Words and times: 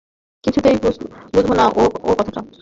কিছুতেই 0.43 0.77
বুঝব 1.33 1.49
না 1.53 1.65
ও-কথাটা। 1.77 2.41